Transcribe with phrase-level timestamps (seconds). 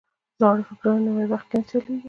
[0.39, 1.95] زاړه فکرونه نوي وخت کې نه چلیږي.